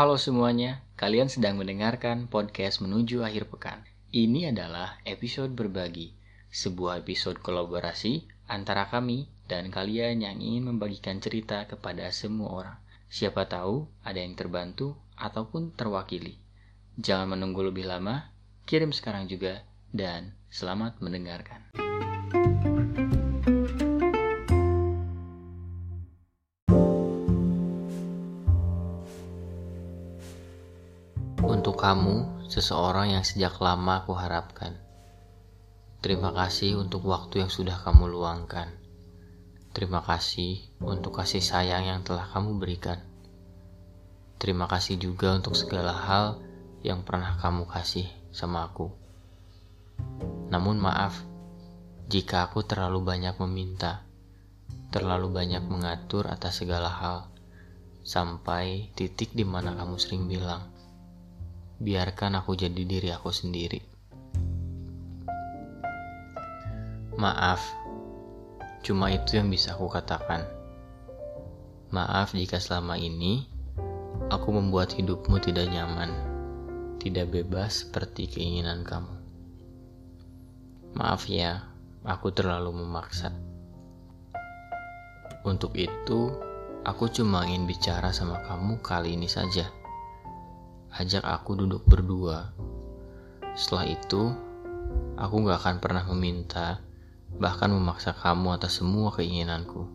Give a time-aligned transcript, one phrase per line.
[0.00, 3.84] Halo semuanya, kalian sedang mendengarkan podcast menuju akhir pekan.
[4.08, 6.16] Ini adalah episode berbagi,
[6.48, 12.76] sebuah episode kolaborasi antara kami dan kalian yang ingin membagikan cerita kepada semua orang.
[13.12, 16.40] Siapa tahu ada yang terbantu ataupun terwakili.
[16.96, 18.32] Jangan menunggu lebih lama,
[18.64, 21.76] kirim sekarang juga, dan selamat mendengarkan.
[31.40, 34.76] Untuk kamu, seseorang yang sejak lama aku harapkan.
[36.04, 38.68] Terima kasih untuk waktu yang sudah kamu luangkan.
[39.72, 43.00] Terima kasih untuk kasih sayang yang telah kamu berikan.
[44.36, 46.44] Terima kasih juga untuk segala hal
[46.84, 48.92] yang pernah kamu kasih sama aku.
[50.52, 51.24] Namun maaf,
[52.10, 54.04] jika aku terlalu banyak meminta,
[54.92, 57.32] terlalu banyak mengatur atas segala hal,
[58.04, 60.79] sampai titik di mana kamu sering bilang,
[61.80, 63.80] biarkan aku jadi diri aku sendiri.
[67.16, 67.64] Maaf,
[68.84, 70.44] cuma itu yang bisa aku katakan.
[71.88, 73.48] Maaf jika selama ini
[74.28, 76.12] aku membuat hidupmu tidak nyaman,
[77.00, 79.16] tidak bebas seperti keinginan kamu.
[81.00, 81.64] Maaf ya,
[82.04, 83.32] aku terlalu memaksa.
[85.48, 86.28] Untuk itu,
[86.84, 89.79] aku cuma ingin bicara sama kamu kali ini saja.
[90.90, 92.50] Ajak aku duduk berdua.
[93.54, 94.34] Setelah itu,
[95.14, 96.82] aku gak akan pernah meminta,
[97.38, 99.86] bahkan memaksa kamu atas semua keinginanku.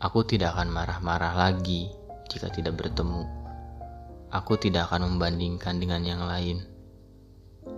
[0.00, 1.92] Aku tidak akan marah-marah lagi
[2.32, 3.24] jika tidak bertemu.
[4.32, 6.64] Aku tidak akan membandingkan dengan yang lain.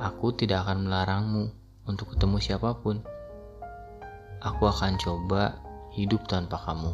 [0.00, 1.48] Aku tidak akan melarangmu
[1.88, 3.00] untuk ketemu siapa pun.
[4.44, 5.60] Aku akan coba
[5.96, 6.92] hidup tanpa kamu.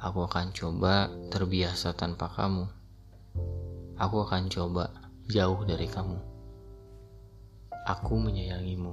[0.00, 2.83] Aku akan coba terbiasa tanpa kamu.
[3.94, 4.90] Aku akan coba
[5.30, 6.18] jauh dari kamu.
[7.86, 8.90] Aku menyayangimu.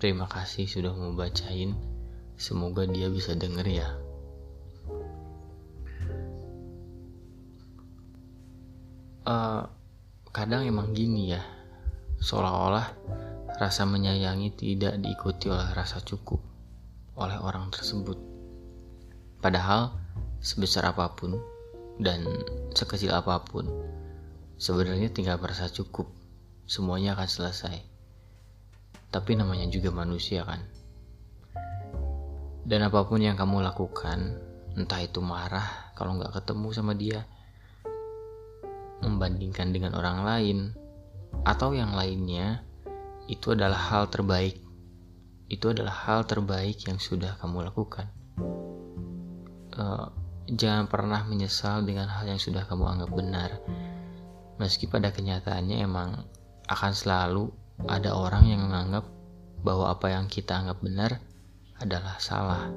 [0.00, 1.76] Terima kasih sudah membacain.
[2.40, 3.88] Semoga dia bisa denger ya.
[9.28, 9.68] Uh,
[10.32, 11.44] kadang emang gini ya,
[12.18, 12.96] seolah-olah
[13.60, 16.40] rasa menyayangi tidak diikuti oleh rasa cukup
[17.20, 18.16] oleh orang tersebut.
[19.44, 19.92] Padahal
[20.40, 21.36] sebesar apa pun
[22.00, 22.24] dan
[22.72, 23.68] sekecil apa pun,
[24.56, 26.08] sebenarnya tinggal merasa cukup,
[26.64, 27.76] semuanya akan selesai.
[29.12, 30.64] Tapi namanya juga manusia kan.
[32.64, 34.40] Dan apa pun yang kamu lakukan,
[34.80, 37.28] entah itu marah kalau nggak ketemu sama dia,
[39.04, 40.58] membandingkan dengan orang lain,
[41.44, 42.64] atau yang lainnya,
[43.28, 44.60] itu adalah hal terbaik.
[45.50, 48.06] Itu adalah hal terbaik yang sudah kamu lakukan.
[49.74, 50.19] Uh,
[50.50, 53.50] jangan pernah menyesal dengan hal yang sudah kamu anggap benar.
[54.58, 56.26] Meski pada kenyataannya emang
[56.66, 57.50] akan selalu
[57.86, 59.06] ada orang yang menganggap
[59.62, 61.20] bahwa apa yang kita anggap benar
[61.80, 62.68] adalah salah.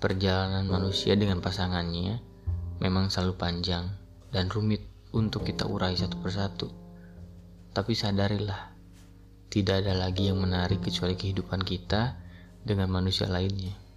[0.00, 2.18] Perjalanan manusia dengan pasangannya
[2.80, 3.84] memang selalu panjang
[4.32, 4.80] dan rumit
[5.12, 6.68] untuk kita urai satu persatu.
[7.70, 8.72] Tapi sadarilah,
[9.52, 12.16] tidak ada lagi yang menarik kecuali kehidupan kita
[12.64, 13.89] dengan manusia lainnya.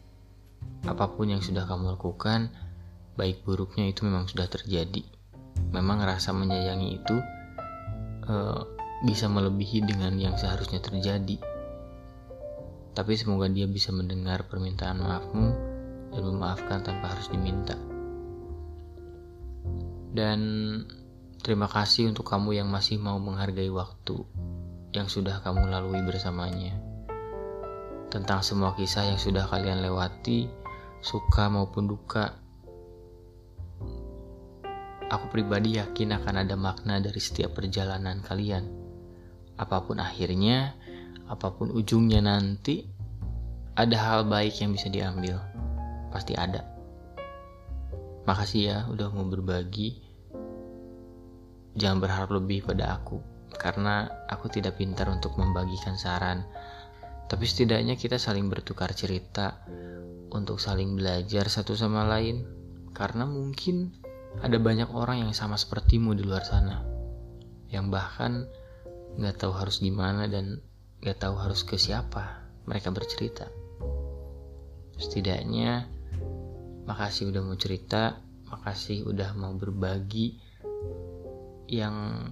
[0.83, 2.51] Apa pun yang sudah kamu lakukan,
[3.15, 5.03] baik buruknya itu memang sudah terjadi.
[5.71, 7.15] Memang rasa menyayangi itu
[8.27, 8.61] uh,
[9.07, 11.39] bisa melebihi dengan yang seharusnya terjadi.
[12.93, 15.47] Tapi semoga dia bisa mendengar permintaan maafmu
[16.13, 17.79] dan memaafkan tanpa harus diminta.
[20.13, 20.39] Dan
[21.41, 24.21] terima kasih untuk kamu yang masih mau menghargai waktu
[24.93, 26.77] yang sudah kamu lalui bersamanya.
[28.13, 30.45] Tentang semua kisah yang sudah kalian lewati,
[31.03, 32.39] suka maupun duka.
[35.11, 38.65] Aku pribadi yakin akan ada makna dari setiap perjalanan kalian.
[39.59, 40.73] Apa pun akhirnya,
[41.27, 42.87] apa pun ujungnya nanti,
[43.75, 45.37] ada hal baik yang bisa diambil.
[46.09, 46.65] Pasti ada.
[48.23, 49.99] Makasih ya udah mau berbagi.
[51.75, 53.19] Jangan berharap lebih pada aku,
[53.59, 56.47] karena aku tidak pintar untuk membagikan saran.
[57.33, 59.65] Tapi setidaknya kita saling bertukar cerita
[60.29, 62.45] untuk saling belajar satu sama lain.
[62.93, 63.89] Karena mungkin
[64.45, 66.85] ada banyak orang yang sama sepertimu di luar sana.
[67.73, 68.31] Yang bahkan
[69.17, 70.61] gak tahu harus gimana dan
[71.01, 73.49] gak tahu harus ke siapa mereka bercerita.
[74.93, 75.89] Setidaknya
[76.83, 78.19] Makasih udah mau cerita,
[78.51, 80.35] makasih udah mau berbagi
[81.71, 82.27] yang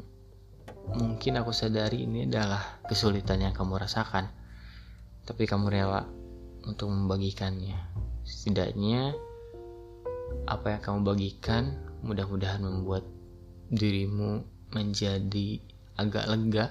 [0.92, 4.28] mungkin aku sadari ini adalah kesulitan yang kamu rasakan.
[5.32, 6.04] Tapi kamu rela
[6.68, 7.88] untuk membagikannya.
[8.28, 9.16] setidaknya
[10.46, 11.72] apa yang kamu bagikan
[12.04, 13.08] mudah-mudahan membuat
[13.72, 14.44] dirimu
[14.76, 15.64] menjadi
[15.96, 16.68] agak lega.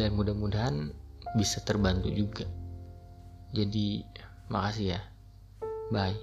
[0.00, 0.96] Dan mudah-mudahan
[1.36, 2.48] bisa terbantu juga.
[3.52, 4.00] Jadi
[4.48, 5.00] makasih ya.
[5.92, 6.16] Bye